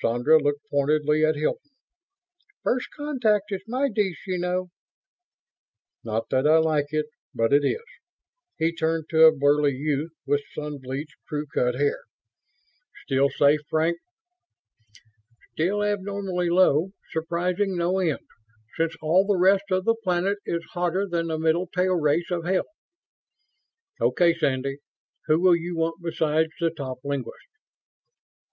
[0.00, 1.72] Sandra looked pointedly at Hilton.
[2.62, 4.68] "First contact is my dish, you know."
[6.04, 7.82] "Not that I like it, but it is."
[8.58, 11.98] He turned to a burly youth with sun bleached, crew cut hair,
[13.02, 13.98] "Still safe, Frank?"
[15.54, 16.92] "Still abnormally low.
[17.10, 18.24] Surprising no end,
[18.76, 22.44] since all the rest of the planet is hotter than the middle tail race of
[22.44, 22.68] hell."
[24.00, 24.76] "Okay, Sandy.
[25.26, 27.48] Who will you want besides the top linguists?"